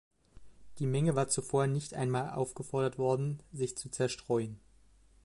[0.79, 4.57] Die Menge war zuvor nicht einmal aufgefordert worden, sich zu zerstreuen.